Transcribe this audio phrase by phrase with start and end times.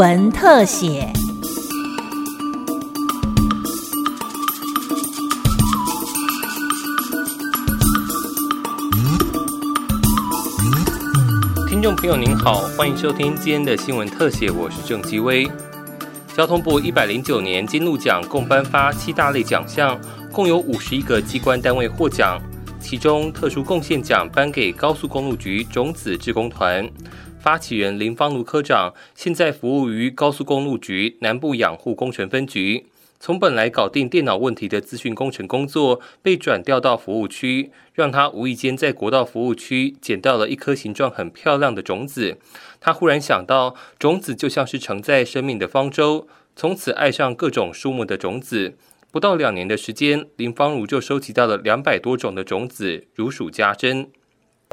[0.00, 1.12] 闻特写。
[11.68, 15.46] 听众朋友您好，欢迎收听今天的新闻特写，我是郑基威。
[16.34, 20.00] 交通部一百零九年金鹿奖共颁发七大类奖项，
[20.32, 22.40] 共有五十一个机关单位获奖，
[22.80, 26.88] 其中特殊贡献奖颁给高速公路局种子志工团，
[27.40, 32.84] 发起人林芳如科长现在服务于高速公路局南部养护工程分局。
[33.18, 42.38] 从本来搞定电脑问题的资讯工程工作，被转调到服务区，让他无意间在国道服务区捡到了一颗形状很漂亮的种子。
[42.78, 48.76] 他忽然想到，种子就像是承载生命的方舟，从此爱上各种树木的种子。
[49.10, 54.08] 不到两年的时间，林芳如就收集到了两百多种的种子，如数家珍。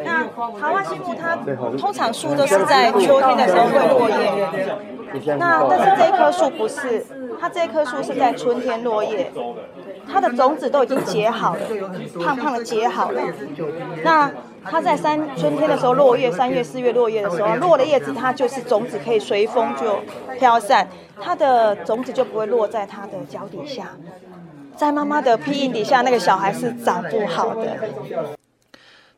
[0.03, 1.35] 那桃花心木它
[1.77, 7.05] 通常树都是在秋天的时候会落叶，那但是这一棵树不是。
[7.39, 9.31] 它这棵树是在春天落叶，
[10.11, 11.61] 它的种子都已经结好了，
[12.23, 13.22] 胖胖的结好了。
[14.03, 14.31] 那
[14.63, 20.00] 它在三春天的时候落叶，三月四月落叶的时候落了叶子，它就是种子可以随风就
[20.39, 20.88] 飘散，
[21.22, 23.91] 它的种子就不会落在它的脚底下，
[24.75, 27.77] 在妈妈的庇荫底下，那个小孩是长不好的。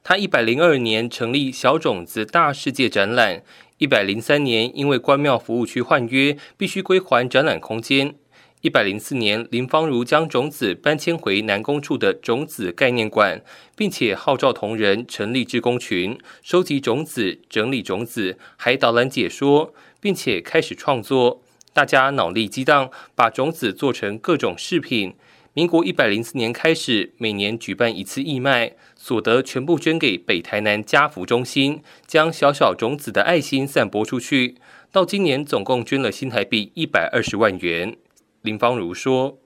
[0.10, 3.44] 他一百零二年成立小种子大世界展览。
[3.78, 8.16] 一百零三年，因为关庙服务区换约，必须归还展览空间。
[8.62, 13.44] 一百零四年，林芳如将种子搬迁回南宫处的种子概念馆，
[13.76, 21.44] 并且号召同仁成立志工群，收集种子、整理种子，还导览解说，并且开始创作。
[21.72, 25.14] 大家脑力激荡，把种子做成各种饰品。
[25.60, 34.56] 民国一百零四年开始，每年举办一次义卖，所得全部捐给北台南家福中心，将小小种子的爱心散播出去。
[34.90, 37.98] 到今年，总共捐了新台币一百二十万元。
[38.42, 39.38] 林芳如说。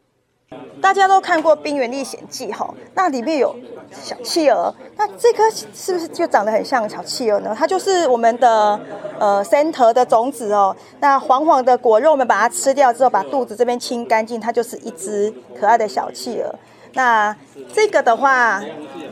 [0.81, 3.55] 大家都看过《冰原历险记》哈，那里面有
[3.91, 7.55] 小企鹅，那这颗是不是就长得很像小企鹅呢？
[7.57, 8.79] 它就是我们的
[9.19, 10.75] 呃山藤的种子哦。
[10.99, 16.53] 那黄黄的果肉，我们把它吃掉之后，把肚子这边清干净，它就是一只可爱的小企鹅。
[16.95, 17.35] 那
[17.73, 18.61] 这个的话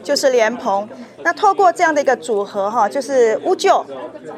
[0.03, 0.87] 就是莲蓬。
[1.23, 3.85] 那透过这样的一个组合哈，就是乌桕。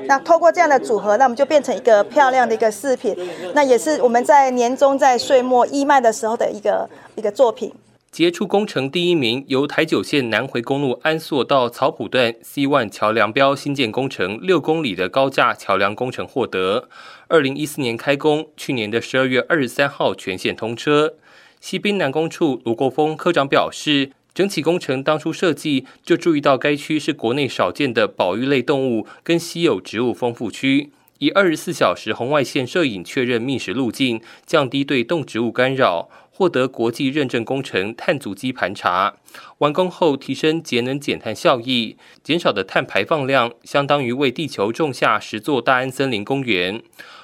[0.05, 3.15] 那透过这样的组合，那我们就变成一个漂亮的一个饰品。
[3.53, 7.73] 那也是我们在年终在岁末义卖的时候的一个一个作品。
[8.11, 16.89] 杰出工程第一名由台九线南回公路安朔到草埔段 C one 桥梁标新建工程六公里的高架桥梁工程获得。
[17.27, 21.15] 二零一四年开工，去年的十二月二十三号全线通车。
[21.59, 24.11] 西滨南工处卢国峰科长表示。
[24.33, 30.89] 整体工程当初设计就注意到该区是国内少见的保育类动物跟稀有植物丰富区，
[31.19, 39.15] 以二十四小时红外线摄影确认觅食路径，降低对动植物干扰，获得国际认证工程碳足迹盘查。
[39.59, 46.81] 完工后提升节能减碳效益，减少的碳排放量相当于为地球种下十座大安森林公园。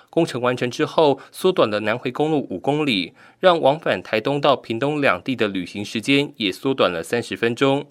[0.10, 7.86] 工程完成之后，缩短了南回公路五公里，让往返台东到屏东两地的旅行时间也缩短了三十分钟。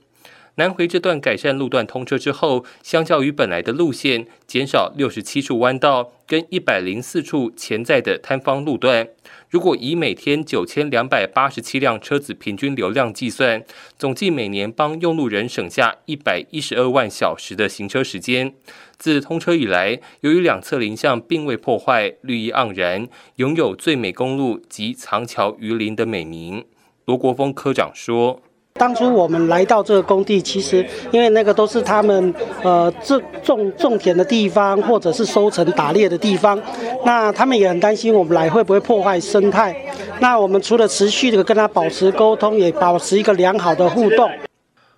[0.59, 9.09] 南回这段改善路段通车之后，相较于本来的路线，减少六十七处弯道跟一百零四处潜在的摊方路段。
[9.51, 13.65] 如果以每天九千两百八十七辆车子平均流量计算，
[13.97, 18.53] 总计每年帮用路人省下一百一十二万小时的行车时间。
[18.97, 26.65] 自通车以来，由于两侧林相并未破坏，绿意盎然，拥有最美公路及藏桥于林的美名。
[27.05, 28.43] 罗国峰科长说。
[28.79, 36.61] 当初我们来到这个工地，其实因为那个都是他们呃这种种田的地方，或者是收成打猎的地方，
[37.05, 39.77] 那他们也很担心我们来会不会破坏生态。
[40.21, 44.31] 那我们除了持续的跟他保持沟通，也保持一个良好的互动。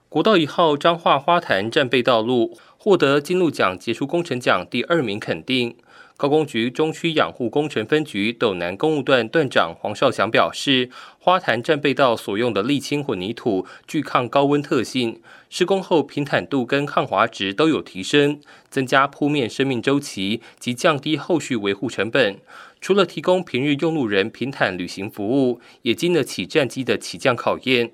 [0.08, 5.77] 国道一号彰化花坛战备道路获得金鹿奖杰出工程奖第二名肯定。
[6.20, 18.38] 高工局中区养护工程分局斗南公务段段长黄少祥表示，花坛战备道所用的沥青混凝土具抗高温特性，施工后平坦度跟抗滑值都有提升，
[18.68, 22.36] 增加铺面生命周期及降低后续维护成本。
[22.82, 27.92] 除了提供平日用路人平坦旅行服务，也经得起战机的起降考验。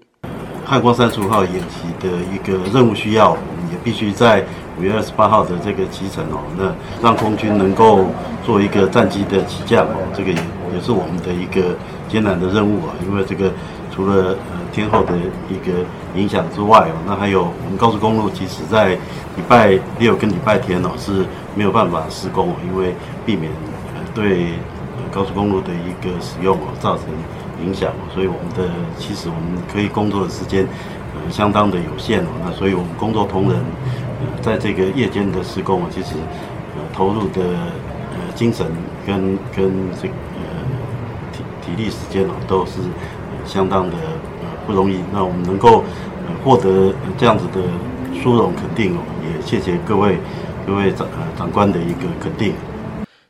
[0.64, 3.38] 汉光三十五号演习的一个任务需要，
[3.70, 4.44] 也必须在。
[4.78, 6.70] 五月二十八号的这个启程哦，那
[7.02, 8.04] 让空军能够
[8.44, 11.74] 做一个战机的起降哦，这个也也是我们的一个
[12.10, 12.92] 艰难的任务啊。
[13.02, 13.50] 因为这个
[13.90, 15.16] 除了呃天候的
[15.48, 15.72] 一个
[16.14, 21.24] 影响之外哦，那还有我们高速公路，即使在礼拜六跟礼拜天哦是
[21.54, 23.50] 没有办法施工哦，因为避免
[23.94, 24.60] 呃对
[24.98, 27.06] 呃高速公路的一个使用哦，造成
[27.64, 30.68] 影响哦，所以我们的其实我们可以工作的时间
[31.30, 36.14] 相当的有限哦，那所以我们工作同仁呃在这个夜间的施工，其实
[36.76, 37.42] 呃投入的
[38.12, 38.66] 呃精神
[39.06, 40.42] 跟跟这呃
[41.32, 42.80] 体体力时间哦都是
[43.44, 43.96] 相当的
[44.42, 45.84] 呃不容易，那我们能够
[46.44, 47.60] 获得这样子的
[48.22, 50.18] 殊荣肯定哦，也谢谢各位
[50.66, 52.54] 各位长呃长官的一个肯定。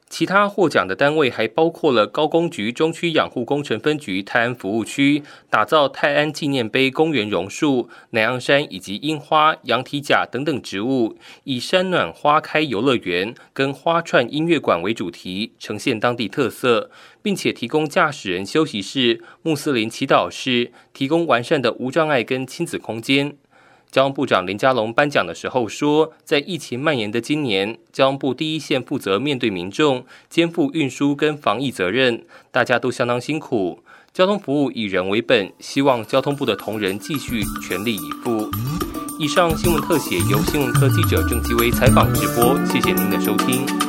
[0.08, 16.88] 其他获奖的单位还包括了高工局中区养护工程分局泰安服务区打造泰安纪念碑公园榕树、南洋山以及樱花、羊蹄甲等等植物，以山暖花开游乐园跟花串音乐馆为主题，呈现当地特色，
[17.20, 23.36] 并且提供驾驶人休息室、穆斯林祈祷室，提供完善的无障碍跟亲子空间。
[23.90, 33.82] 交通部长林佳龙颁奖的时候说，在疫情蔓延的今年，交通部第一线负责面对民众，肩负运输跟防疫责任，大家都相当辛苦。
[34.12, 38.50] 交通服务以人为本，希望交通部的同仁继续全力以赴。
[39.18, 43.85] 以上新闻特写由新闻科记者郑基威采访直播，谢谢您的收听。